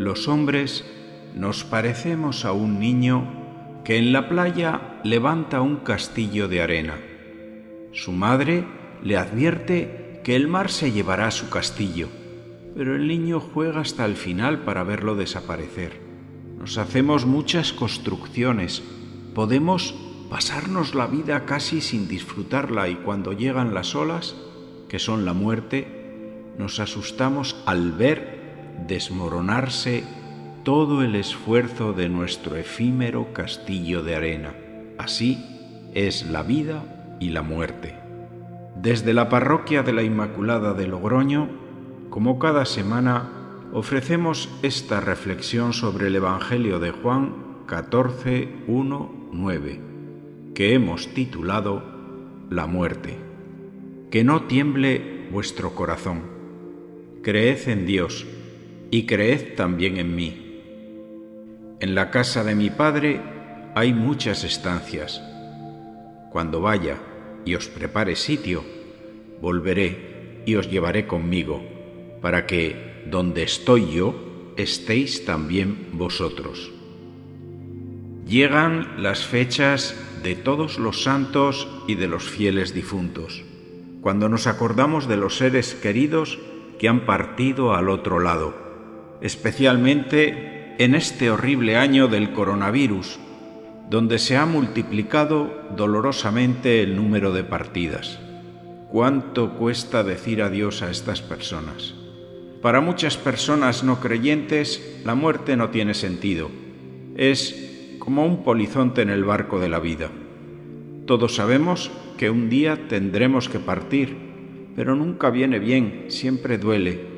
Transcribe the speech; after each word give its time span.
Los 0.00 0.28
hombres 0.28 0.82
nos 1.34 1.62
parecemos 1.62 2.46
a 2.46 2.52
un 2.52 2.80
niño 2.80 3.82
que 3.84 3.98
en 3.98 4.14
la 4.14 4.30
playa 4.30 4.98
levanta 5.04 5.60
un 5.60 5.76
castillo 5.76 6.48
de 6.48 6.62
arena. 6.62 6.98
Su 7.92 8.12
madre 8.12 8.64
le 9.04 9.18
advierte 9.18 10.22
que 10.24 10.36
el 10.36 10.48
mar 10.48 10.70
se 10.70 10.90
llevará 10.90 11.30
su 11.30 11.50
castillo, 11.50 12.08
pero 12.74 12.96
el 12.96 13.08
niño 13.08 13.40
juega 13.40 13.82
hasta 13.82 14.06
el 14.06 14.16
final 14.16 14.60
para 14.60 14.84
verlo 14.84 15.16
desaparecer. 15.16 16.00
Nos 16.58 16.78
hacemos 16.78 17.26
muchas 17.26 17.74
construcciones, 17.74 18.82
podemos 19.34 19.94
pasarnos 20.30 20.94
la 20.94 21.08
vida 21.08 21.44
casi 21.44 21.82
sin 21.82 22.08
disfrutarla 22.08 22.88
y 22.88 22.94
cuando 22.94 23.34
llegan 23.34 23.74
las 23.74 23.94
olas, 23.94 24.34
que 24.88 24.98
son 24.98 25.26
la 25.26 25.34
muerte, 25.34 26.54
nos 26.56 26.80
asustamos 26.80 27.54
al 27.66 27.92
ver 27.92 28.39
desmoronarse 28.90 30.02
todo 30.64 31.02
el 31.02 31.14
esfuerzo 31.14 31.92
de 31.92 32.08
nuestro 32.08 32.56
efímero 32.56 33.32
castillo 33.32 34.02
de 34.02 34.16
arena. 34.16 34.52
Así 34.98 35.38
es 35.94 36.26
la 36.28 36.42
vida 36.42 37.16
y 37.20 37.30
la 37.30 37.42
muerte. 37.42 37.94
Desde 38.74 39.14
la 39.14 39.28
parroquia 39.28 39.84
de 39.84 39.92
la 39.92 40.02
Inmaculada 40.02 40.74
de 40.74 40.88
Logroño, 40.88 41.48
como 42.10 42.40
cada 42.40 42.64
semana, 42.64 43.30
ofrecemos 43.72 44.48
esta 44.62 44.98
reflexión 44.98 45.72
sobre 45.72 46.08
el 46.08 46.16
Evangelio 46.16 46.80
de 46.80 46.90
Juan 46.90 47.62
14, 47.66 48.48
1, 48.66 49.10
9, 49.30 49.80
que 50.52 50.74
hemos 50.74 51.14
titulado 51.14 51.84
La 52.50 52.66
muerte. 52.66 53.16
Que 54.10 54.24
no 54.24 54.42
tiemble 54.48 55.28
vuestro 55.30 55.76
corazón. 55.76 56.22
Creed 57.22 57.68
en 57.68 57.86
Dios 57.86 58.26
y 58.90 59.06
creed 59.06 59.54
también 59.54 59.98
en 59.98 60.14
mí. 60.14 60.50
En 61.80 61.94
la 61.94 62.10
casa 62.10 62.44
de 62.44 62.54
mi 62.54 62.70
Padre 62.70 63.20
hay 63.74 63.92
muchas 63.92 64.44
estancias. 64.44 65.22
Cuando 66.30 66.60
vaya 66.60 66.98
y 67.44 67.54
os 67.54 67.68
prepare 67.68 68.16
sitio, 68.16 68.64
volveré 69.40 70.42
y 70.44 70.56
os 70.56 70.70
llevaré 70.70 71.06
conmigo, 71.06 71.62
para 72.20 72.46
que 72.46 73.04
donde 73.10 73.42
estoy 73.42 73.92
yo, 73.92 74.52
estéis 74.56 75.24
también 75.24 75.88
vosotros. 75.92 76.70
Llegan 78.26 79.02
las 79.02 79.24
fechas 79.24 79.96
de 80.22 80.34
todos 80.34 80.78
los 80.78 81.02
santos 81.02 81.66
y 81.86 81.94
de 81.94 82.08
los 82.08 82.24
fieles 82.24 82.74
difuntos, 82.74 83.44
cuando 84.02 84.28
nos 84.28 84.46
acordamos 84.46 85.08
de 85.08 85.16
los 85.16 85.36
seres 85.36 85.74
queridos 85.74 86.38
que 86.78 86.88
han 86.88 87.06
partido 87.06 87.74
al 87.74 87.88
otro 87.88 88.20
lado, 88.20 88.69
especialmente 89.20 90.74
en 90.78 90.94
este 90.94 91.30
horrible 91.30 91.76
año 91.76 92.08
del 92.08 92.32
coronavirus, 92.32 93.18
donde 93.90 94.18
se 94.18 94.36
ha 94.36 94.46
multiplicado 94.46 95.68
dolorosamente 95.76 96.82
el 96.82 96.96
número 96.96 97.32
de 97.32 97.44
partidas. 97.44 98.18
¿Cuánto 98.90 99.56
cuesta 99.56 100.02
decir 100.02 100.42
adiós 100.42 100.82
a 100.82 100.90
estas 100.90 101.22
personas? 101.22 101.94
Para 102.62 102.80
muchas 102.80 103.16
personas 103.16 103.84
no 103.84 104.00
creyentes, 104.00 105.00
la 105.04 105.14
muerte 105.14 105.56
no 105.56 105.70
tiene 105.70 105.94
sentido. 105.94 106.50
Es 107.16 107.96
como 107.98 108.24
un 108.24 108.42
polizonte 108.42 109.02
en 109.02 109.10
el 109.10 109.24
barco 109.24 109.58
de 109.58 109.68
la 109.68 109.80
vida. 109.80 110.10
Todos 111.06 111.34
sabemos 111.34 111.90
que 112.16 112.30
un 112.30 112.48
día 112.48 112.88
tendremos 112.88 113.48
que 113.48 113.58
partir, 113.58 114.16
pero 114.76 114.94
nunca 114.94 115.30
viene 115.30 115.58
bien, 115.58 116.04
siempre 116.08 116.58
duele. 116.58 117.09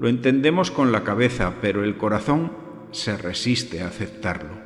Lo 0.00 0.08
entendemos 0.08 0.70
con 0.70 0.92
la 0.92 1.02
cabeza, 1.02 1.54
pero 1.60 1.82
el 1.82 1.96
corazón 1.96 2.52
se 2.92 3.16
resiste 3.16 3.82
a 3.82 3.88
aceptarlo. 3.88 4.56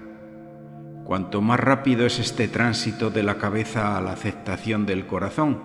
Cuanto 1.04 1.41
más 1.41 1.59
rápido 1.59 2.04
es 2.04 2.19
este 2.19 2.48
tránsito 2.48 3.09
de 3.09 3.22
la 3.22 3.38
cabeza 3.38 3.97
a 3.97 4.03
la 4.03 4.12
aceptación 4.12 4.84
del 4.84 5.06
corazón, 5.06 5.62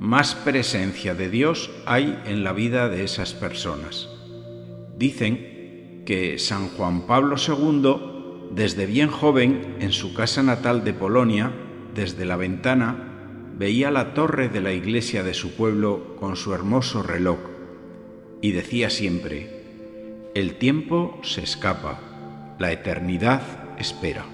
más 0.00 0.34
presencia 0.34 1.14
de 1.14 1.28
Dios 1.28 1.70
hay 1.84 2.18
en 2.24 2.44
la 2.44 2.52
vida 2.54 2.88
de 2.88 3.04
esas 3.04 3.34
personas. 3.34 4.08
Dicen 4.96 6.04
que 6.06 6.38
San 6.38 6.68
Juan 6.68 7.02
Pablo 7.02 7.36
II, 7.36 8.52
desde 8.52 8.86
bien 8.86 9.10
joven, 9.10 9.76
en 9.80 9.92
su 9.92 10.14
casa 10.14 10.42
natal 10.42 10.82
de 10.82 10.94
Polonia, 10.94 11.52
desde 11.94 12.24
la 12.24 12.36
ventana, 12.36 13.52
veía 13.58 13.90
la 13.90 14.14
torre 14.14 14.48
de 14.48 14.62
la 14.62 14.72
iglesia 14.72 15.22
de 15.22 15.34
su 15.34 15.56
pueblo 15.56 16.16
con 16.18 16.36
su 16.36 16.54
hermoso 16.54 17.02
reloj 17.02 17.57
y 18.40 18.52
decía 18.52 18.90
siempre, 18.90 19.58
el 20.34 20.54
tiempo 20.54 21.18
se 21.22 21.42
escapa, 21.42 22.00
la 22.58 22.72
eternidad 22.72 23.42
espera. 23.78 24.24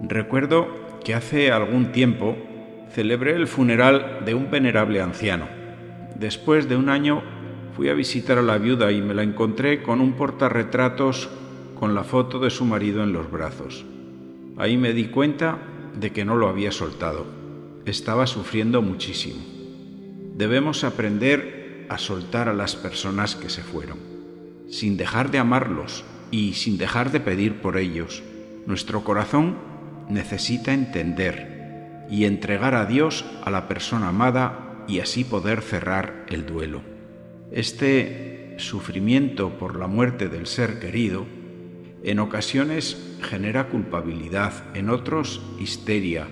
Recuerdo 0.00 0.68
que 1.04 1.14
hace 1.14 1.50
algún 1.50 1.92
tiempo 1.92 2.36
celebré 2.90 3.34
el 3.34 3.46
funeral 3.46 4.22
de 4.24 4.34
un 4.34 4.50
venerable 4.50 5.00
anciano. 5.00 5.48
Después 6.14 6.68
de 6.68 6.76
un 6.76 6.88
año 6.88 7.22
fui 7.74 7.88
a 7.88 7.94
visitar 7.94 8.38
a 8.38 8.42
la 8.42 8.58
viuda 8.58 8.92
y 8.92 9.02
me 9.02 9.14
la 9.14 9.22
encontré 9.22 9.82
con 9.82 10.00
un 10.00 10.12
portarretratos 10.12 11.28
con 11.74 11.94
la 11.94 12.04
foto 12.04 12.38
de 12.38 12.50
su 12.50 12.64
marido 12.64 13.02
en 13.02 13.12
los 13.12 13.30
brazos. 13.30 13.84
Ahí 14.56 14.76
me 14.76 14.92
di 14.92 15.06
cuenta 15.06 15.58
de 15.98 16.12
que 16.12 16.24
no 16.24 16.36
lo 16.36 16.48
había 16.48 16.70
soltado. 16.70 17.26
Estaba 17.84 18.26
sufriendo 18.26 18.80
muchísimo. 18.80 19.42
Debemos 20.36 20.84
aprender 20.84 21.63
a 21.88 21.98
soltar 21.98 22.48
a 22.48 22.54
las 22.54 22.76
personas 22.76 23.36
que 23.36 23.48
se 23.48 23.62
fueron, 23.62 23.98
sin 24.68 24.96
dejar 24.96 25.30
de 25.30 25.38
amarlos 25.38 26.04
y 26.30 26.54
sin 26.54 26.78
dejar 26.78 27.12
de 27.12 27.20
pedir 27.20 27.60
por 27.60 27.76
ellos. 27.76 28.22
Nuestro 28.66 29.04
corazón 29.04 29.56
necesita 30.08 30.72
entender 30.72 32.06
y 32.10 32.24
entregar 32.24 32.74
a 32.74 32.86
Dios 32.86 33.24
a 33.44 33.50
la 33.50 33.68
persona 33.68 34.08
amada 34.08 34.84
y 34.88 35.00
así 35.00 35.24
poder 35.24 35.62
cerrar 35.62 36.26
el 36.28 36.46
duelo. 36.46 36.82
Este 37.52 38.54
sufrimiento 38.58 39.58
por 39.58 39.76
la 39.76 39.86
muerte 39.86 40.28
del 40.28 40.46
ser 40.46 40.78
querido 40.80 41.26
en 42.02 42.18
ocasiones 42.18 43.16
genera 43.22 43.68
culpabilidad, 43.68 44.52
en 44.76 44.90
otros 44.90 45.40
histeria 45.58 46.28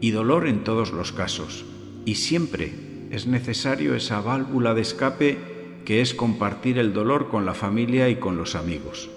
y 0.00 0.10
dolor 0.10 0.48
en 0.48 0.64
todos 0.64 0.90
los 0.92 1.12
casos. 1.12 1.64
Y 2.04 2.16
siempre 2.16 2.91
es 3.12 3.26
necesario 3.26 3.94
esa 3.94 4.22
válvula 4.22 4.72
de 4.72 4.80
escape 4.80 5.36
que 5.84 6.00
es 6.00 6.14
compartir 6.14 6.78
el 6.78 6.94
dolor 6.94 7.28
con 7.28 7.44
la 7.44 7.52
familia 7.52 8.08
y 8.08 8.16
con 8.16 8.38
los 8.38 8.54
amigos. 8.54 9.10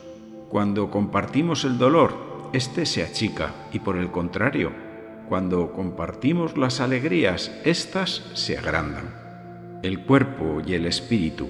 Cuando 0.50 0.92
compartimos 0.92 1.64
el 1.64 1.78
dolor, 1.78 2.50
éste 2.52 2.86
se 2.86 3.04
achica 3.04 3.54
y 3.72 3.80
por 3.80 3.96
el 3.96 4.12
contrario, 4.12 4.74
cuando 5.30 5.72
compartimos 5.72 6.58
las 6.58 6.82
alegrías, 6.82 7.58
éstas 7.64 8.30
se 8.34 8.58
agrandan. 8.58 9.16
El 9.82 10.02
cuerpo 10.02 10.62
y 10.66 10.74
el 10.74 10.88
espíritu, 10.88 11.48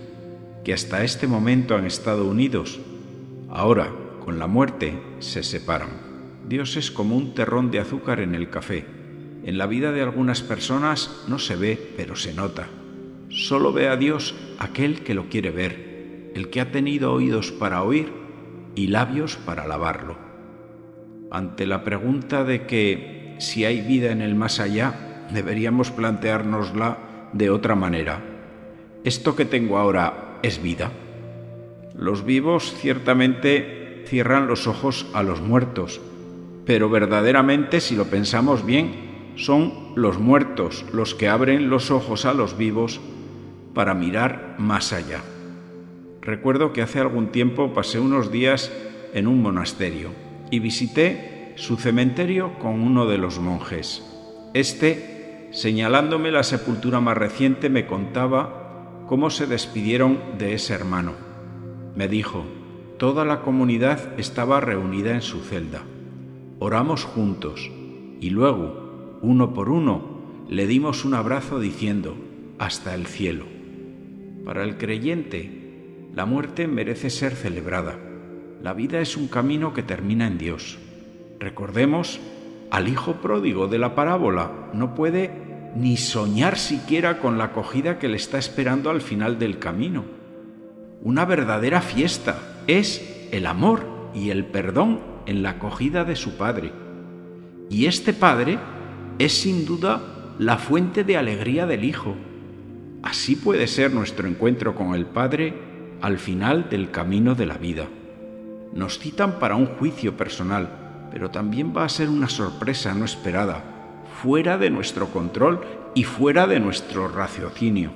que 0.63 0.73
hasta 0.73 1.03
este 1.03 1.27
momento 1.27 1.75
han 1.75 1.87
estado 1.87 2.25
unidos, 2.25 2.79
ahora, 3.49 3.91
con 4.23 4.37
la 4.37 4.45
muerte, 4.45 5.01
se 5.17 5.41
separan. 5.41 5.89
Dios 6.47 6.77
es 6.77 6.91
como 6.91 7.17
un 7.17 7.33
terrón 7.33 7.71
de 7.71 7.79
azúcar 7.79 8.19
en 8.19 8.35
el 8.35 8.51
café. 8.51 8.94
En 9.45 9.59
la 9.59 9.67
vida 9.67 9.91
de 9.91 10.01
algunas 10.01 10.41
personas 10.41 11.23
no 11.27 11.37
se 11.37 11.55
ve, 11.55 11.93
pero 11.95 12.15
se 12.15 12.33
nota. 12.33 12.65
Solo 13.29 13.71
ve 13.71 13.87
a 13.87 13.95
Dios 13.95 14.33
aquel 14.57 15.01
que 15.01 15.13
lo 15.13 15.29
quiere 15.29 15.51
ver, 15.51 16.31
el 16.33 16.49
que 16.49 16.61
ha 16.61 16.71
tenido 16.71 17.13
oídos 17.13 17.51
para 17.51 17.83
oír 17.83 18.11
y 18.73 18.87
labios 18.87 19.35
para 19.35 19.63
alabarlo. 19.63 20.17
Ante 21.29 21.67
la 21.67 21.83
pregunta 21.83 22.43
de 22.43 22.65
que 22.65 23.35
si 23.37 23.65
hay 23.65 23.81
vida 23.81 24.11
en 24.11 24.21
el 24.21 24.33
más 24.33 24.59
allá, 24.59 25.27
deberíamos 25.31 25.91
planteárnosla 25.91 27.29
de 27.31 27.51
otra 27.51 27.75
manera. 27.75 28.23
¿Esto 29.03 29.35
que 29.35 29.45
tengo 29.45 29.77
ahora 29.77 30.39
es 30.41 30.59
vida? 30.59 30.91
Los 31.95 32.25
vivos 32.25 32.73
ciertamente 32.79 34.03
cierran 34.07 34.47
los 34.47 34.65
ojos 34.65 35.05
a 35.13 35.21
los 35.21 35.39
muertos, 35.39 36.01
pero 36.65 36.89
verdaderamente, 36.89 37.79
si 37.79 37.95
lo 37.95 38.05
pensamos 38.05 38.65
bien, 38.65 39.04
son 39.35 39.93
los 39.95 40.19
muertos 40.19 40.85
los 40.93 41.15
que 41.15 41.27
abren 41.27 41.69
los 41.69 41.91
ojos 41.91 42.25
a 42.25 42.33
los 42.33 42.57
vivos 42.57 42.99
para 43.73 43.93
mirar 43.93 44.55
más 44.57 44.93
allá. 44.93 45.21
Recuerdo 46.21 46.73
que 46.73 46.81
hace 46.81 46.99
algún 46.99 47.27
tiempo 47.27 47.73
pasé 47.73 47.99
unos 47.99 48.31
días 48.31 48.71
en 49.13 49.27
un 49.27 49.41
monasterio 49.41 50.09
y 50.49 50.59
visité 50.59 51.53
su 51.55 51.77
cementerio 51.77 52.57
con 52.59 52.81
uno 52.81 53.05
de 53.05 53.17
los 53.17 53.39
monjes. 53.39 54.03
Este, 54.53 55.49
señalándome 55.51 56.31
la 56.31 56.43
sepultura 56.43 56.99
más 56.99 57.17
reciente, 57.17 57.69
me 57.69 57.85
contaba 57.85 59.03
cómo 59.07 59.29
se 59.29 59.45
despidieron 59.47 60.19
de 60.37 60.53
ese 60.53 60.73
hermano. 60.73 61.13
Me 61.95 62.07
dijo, 62.07 62.45
toda 62.97 63.25
la 63.25 63.41
comunidad 63.41 64.19
estaba 64.19 64.59
reunida 64.59 65.11
en 65.11 65.21
su 65.21 65.41
celda. 65.41 65.83
Oramos 66.59 67.03
juntos 67.03 67.71
y 68.19 68.29
luego, 68.29 68.84
uno 69.21 69.53
por 69.53 69.69
uno, 69.69 70.15
le 70.49 70.67
dimos 70.67 71.05
un 71.05 71.13
abrazo 71.13 71.59
diciendo, 71.59 72.15
hasta 72.59 72.95
el 72.95 73.07
cielo. 73.07 73.45
Para 74.45 74.63
el 74.63 74.77
creyente, 74.77 76.09
la 76.13 76.25
muerte 76.25 76.67
merece 76.67 77.09
ser 77.09 77.33
celebrada. 77.33 77.97
La 78.61 78.73
vida 78.73 78.99
es 78.99 79.17
un 79.17 79.27
camino 79.27 79.73
que 79.73 79.83
termina 79.83 80.27
en 80.27 80.37
Dios. 80.37 80.77
Recordemos 81.39 82.19
al 82.71 82.87
hijo 82.87 83.15
pródigo 83.15 83.67
de 83.67 83.79
la 83.79 83.95
parábola. 83.95 84.51
No 84.73 84.95
puede 84.95 85.31
ni 85.75 85.97
soñar 85.97 86.57
siquiera 86.57 87.19
con 87.19 87.37
la 87.37 87.45
acogida 87.45 87.99
que 87.99 88.07
le 88.07 88.17
está 88.17 88.37
esperando 88.37 88.89
al 88.89 89.01
final 89.01 89.39
del 89.39 89.59
camino. 89.59 90.05
Una 91.01 91.25
verdadera 91.25 91.81
fiesta 91.81 92.39
es 92.67 93.27
el 93.31 93.45
amor 93.45 93.85
y 94.13 94.29
el 94.29 94.45
perdón 94.45 95.01
en 95.25 95.43
la 95.43 95.51
acogida 95.51 96.05
de 96.05 96.15
su 96.15 96.37
Padre. 96.37 96.71
Y 97.69 97.87
este 97.87 98.13
Padre 98.13 98.57
es 99.19 99.33
sin 99.33 99.65
duda 99.65 100.01
la 100.39 100.57
fuente 100.57 101.03
de 101.03 101.17
alegría 101.17 101.65
del 101.65 101.83
Hijo. 101.83 102.15
Así 103.03 103.35
puede 103.35 103.67
ser 103.67 103.93
nuestro 103.93 104.27
encuentro 104.27 104.75
con 104.75 104.95
el 104.95 105.05
Padre 105.05 105.53
al 106.01 106.17
final 106.17 106.69
del 106.69 106.91
camino 106.91 107.35
de 107.35 107.45
la 107.45 107.57
vida. 107.57 107.87
Nos 108.73 108.99
citan 108.99 109.39
para 109.39 109.55
un 109.55 109.67
juicio 109.67 110.17
personal, 110.17 111.07
pero 111.11 111.31
también 111.31 111.73
va 111.75 111.85
a 111.85 111.89
ser 111.89 112.09
una 112.09 112.27
sorpresa 112.27 112.93
no 112.93 113.05
esperada, 113.05 113.63
fuera 114.21 114.57
de 114.57 114.69
nuestro 114.69 115.07
control 115.07 115.61
y 115.93 116.03
fuera 116.03 116.47
de 116.47 116.59
nuestro 116.59 117.07
raciocinio. 117.07 117.91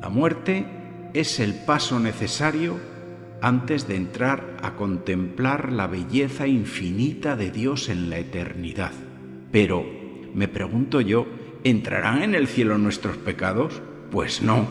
La 0.00 0.08
muerte 0.08 0.66
es 1.14 1.40
el 1.40 1.54
paso 1.54 1.98
necesario 1.98 2.78
antes 3.40 3.88
de 3.88 3.96
entrar 3.96 4.56
a 4.62 4.74
contemplar 4.76 5.72
la 5.72 5.86
belleza 5.86 6.46
infinita 6.46 7.34
de 7.34 7.50
Dios 7.50 7.88
en 7.88 8.08
la 8.08 8.18
eternidad. 8.18 8.92
Pero, 9.50 10.03
me 10.34 10.48
pregunto 10.48 11.00
yo, 11.00 11.26
¿entrarán 11.62 12.22
en 12.22 12.34
el 12.34 12.48
cielo 12.48 12.76
nuestros 12.76 13.16
pecados? 13.16 13.80
Pues 14.10 14.42
no. 14.42 14.66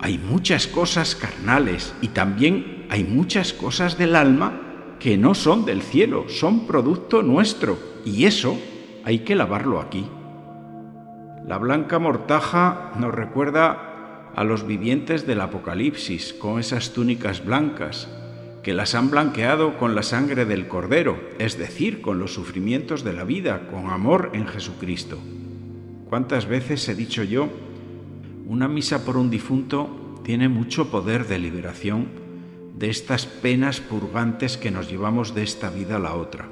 Hay 0.00 0.18
muchas 0.18 0.66
cosas 0.66 1.14
carnales 1.14 1.94
y 2.02 2.08
también 2.08 2.86
hay 2.90 3.04
muchas 3.04 3.52
cosas 3.52 3.98
del 3.98 4.16
alma 4.16 4.60
que 4.98 5.16
no 5.16 5.34
son 5.34 5.64
del 5.64 5.82
cielo, 5.82 6.28
son 6.28 6.66
producto 6.66 7.22
nuestro, 7.22 7.78
y 8.04 8.24
eso 8.24 8.58
hay 9.04 9.20
que 9.20 9.36
lavarlo 9.36 9.80
aquí. 9.80 10.06
La 11.46 11.58
blanca 11.58 11.98
mortaja 11.98 12.92
nos 12.98 13.14
recuerda 13.14 14.32
a 14.34 14.44
los 14.44 14.66
vivientes 14.66 15.26
del 15.26 15.40
Apocalipsis 15.40 16.32
con 16.32 16.60
esas 16.60 16.92
túnicas 16.92 17.44
blancas, 17.44 18.08
que 18.68 18.74
las 18.74 18.94
han 18.94 19.08
blanqueado 19.08 19.78
con 19.78 19.94
la 19.94 20.02
sangre 20.02 20.44
del 20.44 20.68
Cordero, 20.68 21.18
es 21.38 21.56
decir, 21.56 22.02
con 22.02 22.18
los 22.18 22.34
sufrimientos 22.34 23.02
de 23.02 23.14
la 23.14 23.24
vida, 23.24 23.66
con 23.70 23.88
amor 23.88 24.32
en 24.34 24.46
Jesucristo. 24.46 25.18
¿Cuántas 26.10 26.44
veces 26.44 26.86
he 26.86 26.94
dicho 26.94 27.22
yo, 27.22 27.48
una 28.46 28.68
misa 28.68 29.06
por 29.06 29.16
un 29.16 29.30
difunto 29.30 30.20
tiene 30.22 30.50
mucho 30.50 30.90
poder 30.90 31.26
de 31.28 31.38
liberación 31.38 32.08
de 32.76 32.90
estas 32.90 33.24
penas 33.24 33.80
purgantes 33.80 34.58
que 34.58 34.70
nos 34.70 34.90
llevamos 34.90 35.34
de 35.34 35.44
esta 35.44 35.70
vida 35.70 35.96
a 35.96 36.00
la 36.00 36.14
otra? 36.14 36.46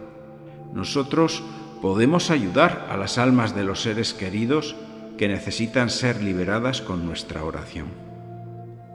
Nosotros 0.73 1.43
podemos 1.83 2.31
ayudar 2.31 2.87
a 2.89 2.97
las 2.97 3.19
almas 3.19 3.55
de 3.55 3.65
los 3.65 3.83
seres 3.83 4.15
queridos 4.15 4.75
que 5.19 5.29
necesitan 5.29 5.91
ser 5.91 6.23
liberadas 6.23 6.81
con 6.81 7.05
nuestra 7.05 7.45
oración. 7.45 7.89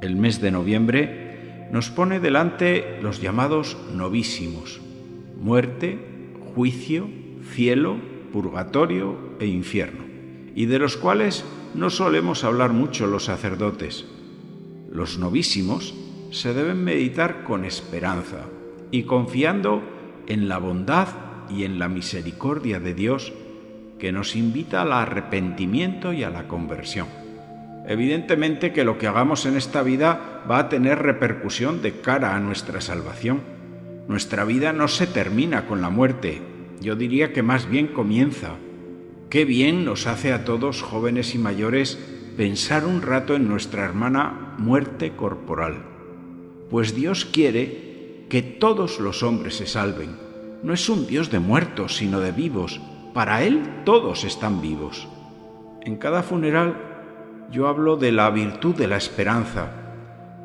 El 0.01 0.15
mes 0.15 0.41
de 0.41 0.49
noviembre 0.49 1.20
nos 1.71 1.89
pone 1.89 2.19
delante 2.19 2.99
los 3.01 3.21
llamados 3.21 3.77
novísimos, 3.93 4.81
muerte, 5.39 5.97
juicio, 6.53 7.07
cielo, 7.53 7.97
purgatorio 8.33 9.17
e 9.39 9.47
infierno, 9.47 10.03
y 10.53 10.65
de 10.65 10.79
los 10.79 10.97
cuales 10.97 11.45
no 11.73 11.89
solemos 11.89 12.43
hablar 12.43 12.73
mucho 12.73 13.07
los 13.07 13.25
sacerdotes. 13.25 14.05
Los 14.91 15.17
novísimos 15.17 15.93
se 16.31 16.53
deben 16.53 16.83
meditar 16.83 17.43
con 17.43 17.63
esperanza 17.63 18.45
y 18.91 19.03
confiando 19.03 19.81
en 20.27 20.49
la 20.49 20.57
bondad 20.57 21.07
y 21.49 21.63
en 21.63 21.79
la 21.79 21.87
misericordia 21.87 22.79
de 22.79 22.93
Dios 22.93 23.31
que 23.97 24.11
nos 24.11 24.35
invita 24.35 24.81
al 24.81 24.91
arrepentimiento 24.91 26.11
y 26.11 26.23
a 26.23 26.29
la 26.29 26.47
conversión. 26.47 27.20
Evidentemente 27.87 28.73
que 28.73 28.83
lo 28.83 28.97
que 28.97 29.07
hagamos 29.07 29.45
en 29.45 29.57
esta 29.57 29.81
vida 29.81 30.43
va 30.49 30.59
a 30.59 30.69
tener 30.69 30.99
repercusión 30.99 31.81
de 31.81 31.99
cara 32.01 32.35
a 32.35 32.39
nuestra 32.39 32.81
salvación. 32.81 33.41
Nuestra 34.07 34.45
vida 34.45 34.73
no 34.73 34.87
se 34.87 35.07
termina 35.07 35.67
con 35.67 35.81
la 35.81 35.89
muerte, 35.89 36.41
yo 36.81 36.95
diría 36.95 37.31
que 37.33 37.43
más 37.43 37.69
bien 37.69 37.87
comienza. 37.87 38.55
Qué 39.29 39.45
bien 39.45 39.85
nos 39.85 40.07
hace 40.07 40.33
a 40.33 40.43
todos, 40.43 40.81
jóvenes 40.81 41.35
y 41.35 41.37
mayores, 41.37 41.97
pensar 42.35 42.85
un 42.85 43.01
rato 43.01 43.35
en 43.35 43.47
nuestra 43.47 43.85
hermana 43.85 44.55
muerte 44.57 45.11
corporal. 45.15 45.83
Pues 46.69 46.95
Dios 46.95 47.25
quiere 47.25 48.25
que 48.29 48.41
todos 48.41 48.99
los 48.99 49.23
hombres 49.23 49.55
se 49.55 49.67
salven. 49.67 50.17
No 50.63 50.73
es 50.73 50.89
un 50.89 51.07
Dios 51.07 51.31
de 51.31 51.39
muertos, 51.39 51.97
sino 51.97 52.19
de 52.19 52.31
vivos, 52.31 52.81
para 53.13 53.43
Él 53.43 53.61
todos 53.85 54.23
están 54.23 54.61
vivos. 54.61 55.07
En 55.81 55.97
cada 55.97 56.23
funeral 56.23 56.90
yo 57.51 57.67
hablo 57.67 57.97
de 57.97 58.11
la 58.11 58.29
virtud 58.29 58.75
de 58.75 58.87
la 58.87 58.97
esperanza, 58.97 59.71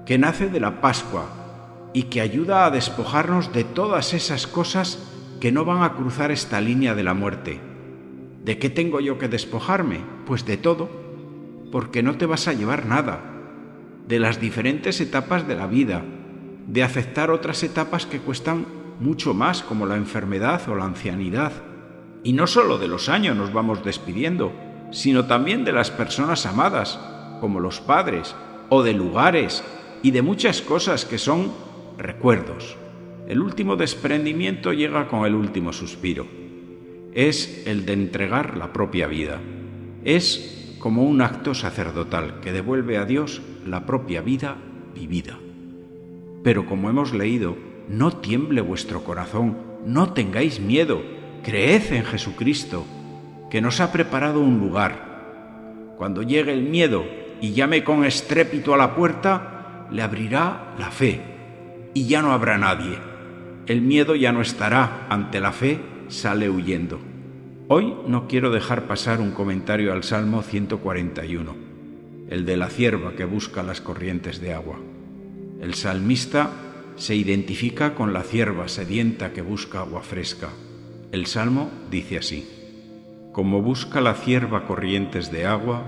que 0.04 0.18
nace 0.18 0.48
de 0.48 0.60
la 0.60 0.80
Pascua 0.80 1.90
y 1.92 2.04
que 2.04 2.20
ayuda 2.20 2.66
a 2.66 2.70
despojarnos 2.70 3.52
de 3.52 3.64
todas 3.64 4.12
esas 4.12 4.46
cosas 4.46 4.98
que 5.40 5.52
no 5.52 5.64
van 5.64 5.82
a 5.82 5.94
cruzar 5.94 6.30
esta 6.30 6.60
línea 6.60 6.94
de 6.94 7.04
la 7.04 7.14
muerte. 7.14 7.60
¿De 8.44 8.58
qué 8.58 8.70
tengo 8.70 9.00
yo 9.00 9.18
que 9.18 9.28
despojarme? 9.28 10.00
Pues 10.26 10.44
de 10.44 10.56
todo, 10.56 10.88
porque 11.72 12.02
no 12.02 12.16
te 12.16 12.26
vas 12.26 12.48
a 12.48 12.52
llevar 12.52 12.86
nada, 12.86 13.20
de 14.06 14.18
las 14.18 14.40
diferentes 14.40 15.00
etapas 15.00 15.46
de 15.48 15.56
la 15.56 15.66
vida, 15.66 16.04
de 16.66 16.82
aceptar 16.82 17.30
otras 17.30 17.62
etapas 17.62 18.06
que 18.06 18.18
cuestan 18.18 18.66
mucho 19.00 19.34
más, 19.34 19.62
como 19.62 19.86
la 19.86 19.96
enfermedad 19.96 20.68
o 20.68 20.74
la 20.74 20.84
ancianidad 20.84 21.52
y 22.26 22.32
no 22.32 22.48
solo 22.48 22.76
de 22.78 22.88
los 22.88 23.08
años 23.08 23.36
nos 23.36 23.52
vamos 23.52 23.84
despidiendo, 23.84 24.52
sino 24.90 25.26
también 25.26 25.64
de 25.64 25.72
las 25.72 25.90
personas 25.90 26.46
amadas, 26.46 26.98
como 27.40 27.60
los 27.60 27.80
padres, 27.80 28.34
o 28.68 28.82
de 28.82 28.92
lugares 28.92 29.64
y 30.02 30.10
de 30.10 30.22
muchas 30.22 30.62
cosas 30.62 31.04
que 31.04 31.18
son 31.18 31.52
recuerdos. 31.98 32.76
El 33.28 33.40
último 33.40 33.76
desprendimiento 33.76 34.72
llega 34.72 35.08
con 35.08 35.26
el 35.26 35.34
último 35.34 35.72
suspiro. 35.72 36.26
Es 37.12 37.66
el 37.66 37.86
de 37.86 37.94
entregar 37.94 38.56
la 38.56 38.72
propia 38.72 39.06
vida. 39.06 39.40
Es 40.04 40.76
como 40.78 41.02
un 41.02 41.22
acto 41.22 41.54
sacerdotal 41.54 42.40
que 42.40 42.52
devuelve 42.52 42.98
a 42.98 43.04
Dios 43.04 43.42
la 43.66 43.86
propia 43.86 44.20
vida 44.20 44.56
vivida. 44.94 45.38
Pero 46.44 46.66
como 46.66 46.90
hemos 46.90 47.12
leído, 47.12 47.56
no 47.88 48.12
tiemble 48.12 48.60
vuestro 48.60 49.02
corazón, 49.02 49.56
no 49.84 50.12
tengáis 50.12 50.60
miedo, 50.60 51.02
creed 51.42 51.92
en 51.92 52.04
Jesucristo, 52.04 52.84
que 53.50 53.60
nos 53.60 53.80
ha 53.80 53.92
preparado 53.92 54.40
un 54.40 54.58
lugar. 54.58 55.94
Cuando 55.96 56.22
llegue 56.22 56.52
el 56.52 56.62
miedo 56.62 57.04
y 57.40 57.52
llame 57.52 57.84
con 57.84 58.04
estrépito 58.04 58.74
a 58.74 58.76
la 58.76 58.94
puerta, 58.94 59.86
le 59.90 60.02
abrirá 60.02 60.74
la 60.78 60.90
fe 60.90 61.20
y 61.94 62.06
ya 62.06 62.22
no 62.22 62.32
habrá 62.32 62.58
nadie. 62.58 62.98
El 63.66 63.80
miedo 63.80 64.14
ya 64.14 64.32
no 64.32 64.42
estará 64.42 65.06
ante 65.08 65.40
la 65.40 65.52
fe, 65.52 65.80
sale 66.08 66.50
huyendo. 66.50 67.00
Hoy 67.68 67.94
no 68.06 68.28
quiero 68.28 68.50
dejar 68.50 68.86
pasar 68.86 69.20
un 69.20 69.32
comentario 69.32 69.92
al 69.92 70.04
Salmo 70.04 70.42
141, 70.42 71.56
el 72.28 72.44
de 72.44 72.56
la 72.56 72.68
cierva 72.68 73.14
que 73.14 73.24
busca 73.24 73.62
las 73.62 73.80
corrientes 73.80 74.40
de 74.40 74.54
agua. 74.54 74.78
El 75.60 75.74
salmista 75.74 76.50
se 76.96 77.16
identifica 77.16 77.94
con 77.94 78.12
la 78.12 78.22
cierva 78.22 78.68
sedienta 78.68 79.32
que 79.32 79.42
busca 79.42 79.80
agua 79.80 80.02
fresca. 80.02 80.50
El 81.10 81.26
salmo 81.26 81.70
dice 81.90 82.18
así, 82.18 82.46
Como 83.36 83.60
busca 83.60 84.00
la 84.00 84.14
cierva 84.14 84.64
corrientes 84.64 85.30
de 85.30 85.44
agua, 85.44 85.82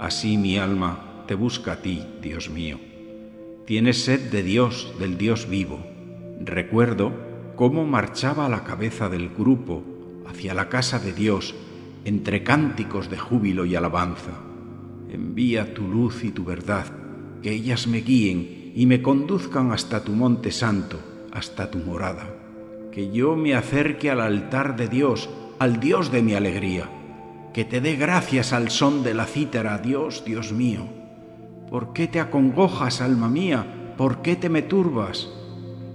así 0.00 0.36
mi 0.36 0.58
alma 0.58 1.22
te 1.28 1.36
busca 1.36 1.74
a 1.74 1.76
ti, 1.76 2.04
Dios 2.20 2.50
mío. 2.50 2.80
Tienes 3.66 4.02
sed 4.02 4.32
de 4.32 4.42
Dios, 4.42 4.92
del 4.98 5.16
Dios 5.16 5.48
vivo. 5.48 5.78
Recuerdo 6.40 7.12
cómo 7.54 7.86
marchaba 7.86 8.46
a 8.46 8.48
la 8.48 8.64
cabeza 8.64 9.08
del 9.08 9.28
grupo 9.28 9.84
hacia 10.26 10.54
la 10.54 10.68
casa 10.68 10.98
de 10.98 11.12
Dios 11.12 11.54
entre 12.04 12.42
cánticos 12.42 13.08
de 13.08 13.16
júbilo 13.16 13.64
y 13.64 13.76
alabanza. 13.76 14.40
Envía 15.08 15.74
tu 15.74 15.86
luz 15.86 16.24
y 16.24 16.32
tu 16.32 16.42
verdad, 16.42 16.86
que 17.44 17.52
ellas 17.52 17.86
me 17.86 17.98
guíen 17.98 18.72
y 18.74 18.86
me 18.86 19.02
conduzcan 19.02 19.70
hasta 19.70 20.02
tu 20.02 20.14
monte 20.14 20.50
santo, 20.50 20.98
hasta 21.30 21.70
tu 21.70 21.78
morada 21.78 22.42
que 22.92 23.10
yo 23.10 23.34
me 23.34 23.54
acerque 23.54 24.10
al 24.10 24.20
altar 24.20 24.76
de 24.76 24.86
Dios, 24.86 25.28
al 25.62 25.78
Dios 25.78 26.10
de 26.10 26.22
mi 26.22 26.34
alegría, 26.34 26.90
que 27.54 27.64
te 27.64 27.80
dé 27.80 27.94
gracias 27.94 28.52
al 28.52 28.68
son 28.68 29.04
de 29.04 29.14
la 29.14 29.26
cítara, 29.26 29.78
Dios, 29.78 30.24
Dios 30.24 30.50
mío. 30.50 30.88
¿Por 31.70 31.92
qué 31.92 32.08
te 32.08 32.18
acongojas, 32.18 33.00
alma 33.00 33.28
mía? 33.28 33.94
¿Por 33.96 34.22
qué 34.22 34.34
te 34.34 34.48
me 34.48 34.62
turbas? 34.62 35.28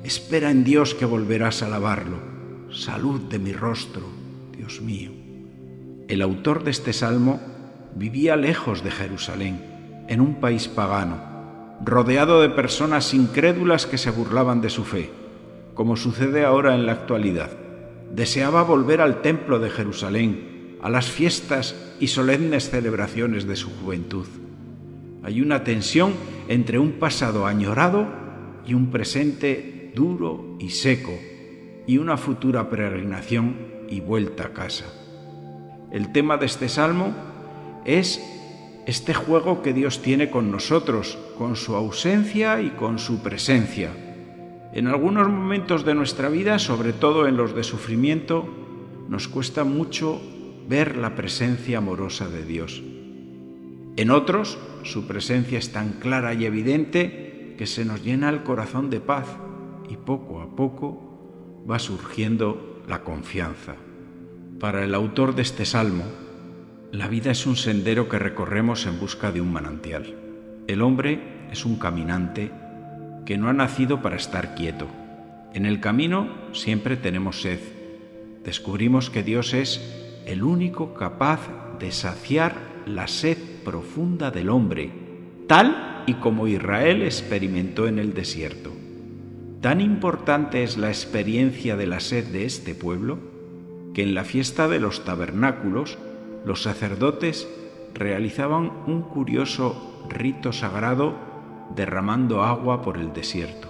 Espera 0.05 0.51
en 0.51 0.63
Dios 0.63 0.95
que 0.95 1.03
volverás 1.03 1.61
a 1.61 1.65
alabarlo. 1.65 2.17
Salud 2.71 3.19
de 3.23 3.39
mi 3.39 3.51
rostro, 3.51 4.03
Dios 4.55 4.79
mío. 4.81 5.11
El 6.07 6.21
autor 6.21 6.63
de 6.63 6.71
este 6.71 6.93
salmo 6.93 7.41
vivía 7.93 8.37
lejos 8.37 8.85
de 8.85 8.91
Jerusalén, 8.91 10.05
en 10.07 10.21
un 10.21 10.35
país 10.35 10.69
pagano, 10.69 11.17
rodeado 11.83 12.39
de 12.41 12.47
personas 12.47 13.13
incrédulas 13.13 13.85
que 13.85 13.97
se 13.97 14.11
burlaban 14.11 14.61
de 14.61 14.69
su 14.69 14.85
fe, 14.85 15.11
como 15.73 15.97
sucede 15.97 16.45
ahora 16.45 16.73
en 16.73 16.85
la 16.85 16.93
actualidad. 16.93 17.66
Deseaba 18.13 18.63
volver 18.63 19.01
al 19.01 19.21
templo 19.21 19.59
de 19.59 19.69
Jerusalén, 19.69 20.77
a 20.81 20.89
las 20.89 21.09
fiestas 21.09 21.75
y 21.99 22.07
solemnes 22.07 22.69
celebraciones 22.69 23.47
de 23.47 23.55
su 23.55 23.69
juventud. 23.69 24.27
Hay 25.23 25.41
una 25.41 25.63
tensión 25.63 26.13
entre 26.47 26.79
un 26.79 26.93
pasado 26.93 27.45
añorado 27.45 28.07
y 28.65 28.73
un 28.73 28.91
presente 28.91 29.91
duro 29.95 30.55
y 30.59 30.69
seco, 30.69 31.13
y 31.85 31.97
una 31.97 32.17
futura 32.17 32.69
peregrinación 32.69 33.55
y 33.89 34.01
vuelta 34.01 34.47
a 34.47 34.53
casa. 34.53 34.85
El 35.91 36.11
tema 36.11 36.37
de 36.37 36.45
este 36.45 36.69
salmo 36.69 37.13
es 37.85 38.21
este 38.85 39.13
juego 39.13 39.61
que 39.61 39.73
Dios 39.73 40.01
tiene 40.01 40.29
con 40.29 40.51
nosotros, 40.51 41.17
con 41.37 41.55
su 41.55 41.75
ausencia 41.75 42.61
y 42.61 42.69
con 42.71 42.99
su 42.99 43.21
presencia. 43.21 43.89
En 44.73 44.87
algunos 44.87 45.27
momentos 45.29 45.85
de 45.85 45.95
nuestra 45.95 46.29
vida, 46.29 46.59
sobre 46.59 46.93
todo 46.93 47.27
en 47.27 47.37
los 47.37 47.55
de 47.55 47.63
sufrimiento, 47.63 48.47
nos 49.07 49.27
cuesta 49.27 49.63
mucho 49.63 50.21
ver 50.67 50.97
la 50.97 51.15
presencia 51.15 51.77
amorosa 51.77 52.27
de 52.27 52.45
Dios. 52.45 52.83
En 53.95 54.11
otros, 54.11 54.59
su 54.83 55.07
presencia 55.07 55.57
es 55.57 55.71
tan 55.71 55.93
clara 55.93 56.33
y 56.33 56.45
evidente 56.45 57.55
que 57.57 57.65
se 57.65 57.85
nos 57.85 58.03
llena 58.03 58.29
el 58.29 58.43
corazón 58.43 58.89
de 58.89 58.99
paz 58.99 59.25
y 59.89 59.95
poco 59.95 60.41
a 60.41 60.55
poco 60.55 61.63
va 61.69 61.79
surgiendo 61.79 62.83
la 62.87 63.03
confianza. 63.03 63.75
Para 64.59 64.83
el 64.83 64.93
autor 64.93 65.35
de 65.35 65.41
este 65.41 65.65
salmo, 65.65 66.03
la 66.91 67.07
vida 67.07 67.31
es 67.31 67.45
un 67.45 67.55
sendero 67.55 68.07
que 68.07 68.19
recorremos 68.19 68.85
en 68.85 68.99
busca 68.99 69.31
de 69.31 69.41
un 69.41 69.51
manantial. 69.51 70.15
El 70.67 70.81
hombre 70.81 71.47
es 71.51 71.65
un 71.65 71.77
caminante 71.77 72.51
que 73.27 73.37
no 73.37 73.49
ha 73.49 73.53
nacido 73.53 74.01
para 74.01 74.15
estar 74.15 74.55
quieto. 74.55 74.87
En 75.53 75.65
el 75.65 75.81
camino 75.81 76.29
siempre 76.53 76.95
tenemos 76.95 77.41
sed. 77.41 77.59
Descubrimos 78.45 79.09
que 79.09 79.21
Dios 79.21 79.53
es 79.53 79.81
el 80.25 80.43
único 80.43 80.93
capaz 80.93 81.41
de 81.77 81.91
saciar 81.91 82.55
la 82.85 83.09
sed 83.09 83.37
profunda 83.65 84.31
del 84.31 84.47
hombre, 84.47 84.91
tal 85.45 86.05
y 86.07 86.13
como 86.13 86.47
Israel 86.47 87.01
experimentó 87.01 87.89
en 87.89 87.99
el 87.99 88.13
desierto. 88.13 88.71
Tan 89.59 89.81
importante 89.81 90.63
es 90.63 90.77
la 90.77 90.87
experiencia 90.87 91.75
de 91.75 91.85
la 91.85 91.99
sed 91.99 92.27
de 92.27 92.45
este 92.45 92.75
pueblo 92.75 93.19
que 93.93 94.03
en 94.03 94.15
la 94.15 94.23
fiesta 94.23 94.69
de 94.69 94.79
los 94.79 95.03
tabernáculos 95.03 95.97
los 96.45 96.61
sacerdotes 96.61 97.45
realizaban 97.93 98.71
un 98.87 99.01
curioso 99.01 100.05
rito 100.09 100.53
sagrado 100.53 101.27
derramando 101.75 102.43
agua 102.43 102.81
por 102.81 102.97
el 102.97 103.13
desierto. 103.13 103.67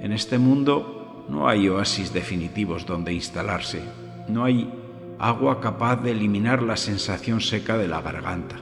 En 0.00 0.12
este 0.12 0.38
mundo 0.38 1.24
no 1.28 1.48
hay 1.48 1.68
oasis 1.68 2.12
definitivos 2.12 2.86
donde 2.86 3.12
instalarse, 3.12 3.82
no 4.28 4.44
hay 4.44 4.72
agua 5.18 5.60
capaz 5.60 5.96
de 5.96 6.10
eliminar 6.10 6.62
la 6.62 6.76
sensación 6.76 7.40
seca 7.40 7.78
de 7.78 7.88
la 7.88 8.02
garganta. 8.02 8.56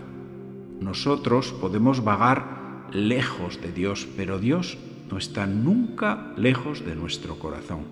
Nosotros 0.80 1.52
podemos 1.52 2.04
vagar 2.04 2.88
lejos 2.92 3.60
de 3.60 3.72
Dios, 3.72 4.08
pero 4.16 4.38
Dios 4.38 4.78
no 5.10 5.18
está 5.18 5.46
nunca 5.46 6.32
lejos 6.36 6.84
de 6.84 6.94
nuestro 6.94 7.38
corazón, 7.38 7.84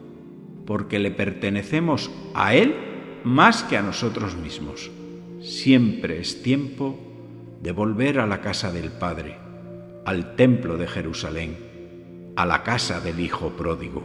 porque 0.66 0.98
le 0.98 1.10
pertenecemos 1.10 2.10
a 2.34 2.54
Él 2.54 2.74
más 3.24 3.62
que 3.62 3.76
a 3.76 3.82
nosotros 3.82 4.36
mismos 4.36 4.90
siempre 5.40 6.20
es 6.20 6.42
tiempo 6.42 6.98
de 7.62 7.72
volver 7.72 8.18
a 8.20 8.26
la 8.26 8.40
casa 8.40 8.72
del 8.72 8.90
Padre, 8.90 9.38
al 10.04 10.36
templo 10.36 10.76
de 10.76 10.86
Jerusalén, 10.86 12.32
a 12.36 12.46
la 12.46 12.62
casa 12.62 13.00
del 13.00 13.20
Hijo 13.20 13.50
pródigo. 13.50 14.02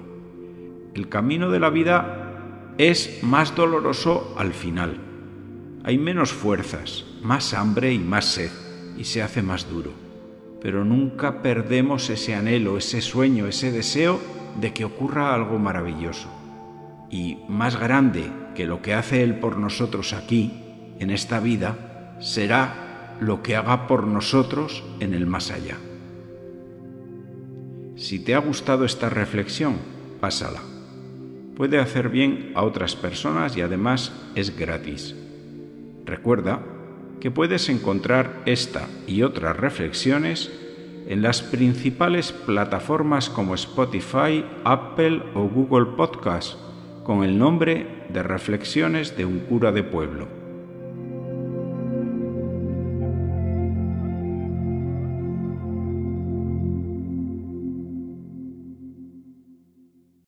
El 0.94 1.10
camino 1.10 1.52
de 1.52 1.60
la 1.60 1.70
vida 1.70 2.74
es 2.78 3.24
más 3.24 3.56
doloroso 3.56 4.36
al 4.38 4.54
final. 4.54 4.98
Hay 5.84 5.98
menos 5.98 6.32
fuerzas, 6.32 7.06
más 7.22 7.54
hambre 7.54 7.94
y 7.94 8.00
más 8.00 8.26
sed, 8.26 8.52
y 8.98 9.04
se 9.04 9.22
hace 9.22 9.42
más 9.42 9.70
duro. 9.70 9.92
Pero 10.62 10.84
nunca 10.84 11.42
perdemos 11.42 12.10
ese 12.10 12.34
anhelo, 12.34 12.78
ese 12.78 13.02
sueño, 13.02 13.48
ese 13.48 13.72
deseo 13.72 14.20
de 14.60 14.74
que 14.74 14.86
ocurra 14.86 15.34
algo 15.34 15.60
maravilloso. 15.60 16.30
Y 17.10 17.38
más 17.48 17.80
grande 17.80 18.32
que 18.56 18.66
lo 18.66 18.82
que 18.82 18.94
hace 18.94 19.22
Él 19.22 19.40
por 19.40 19.58
nosotros 19.58 20.14
aquí, 20.14 20.52
en 21.00 21.12
esta 21.12 21.40
vida 21.40 22.16
será 22.20 22.85
lo 23.20 23.42
que 23.42 23.56
haga 23.56 23.88
por 23.88 24.08
nosotros 24.08 24.84
en 25.00 25.14
el 25.14 25.26
más 25.26 25.52
allá. 25.52 25.78
Si 27.96 28.20
te 28.20 28.36
ha 28.36 28.40
gustado 28.40 28.86
esta 28.86 29.10
reflexión, 29.10 29.78
pásala. 30.20 30.62
Puede 31.56 31.80
hacer 31.80 32.10
bien 32.10 32.52
a 32.56 32.64
otras 32.64 32.96
personas 32.96 33.56
y 33.56 33.62
además 33.62 34.12
es 34.36 34.58
gratis. 34.58 35.16
Recuerda 36.06 36.62
que 37.22 37.32
puedes 37.32 37.70
encontrar 37.70 38.42
esta 38.46 38.88
y 39.08 39.24
otras 39.24 39.56
reflexiones 39.56 40.52
en 41.08 41.22
las 41.22 41.42
principales 41.42 42.32
plataformas 42.32 43.30
como 43.30 43.56
Spotify, 43.56 44.44
Apple 44.64 45.22
o 45.34 45.48
Google 45.48 45.96
Podcast 45.96 46.58
con 47.04 47.24
el 47.24 47.38
nombre 47.38 48.06
de 48.10 48.24
Reflexiones 48.24 49.16
de 49.16 49.26
un 49.26 49.40
cura 49.40 49.72
de 49.72 49.84
pueblo. 49.84 50.28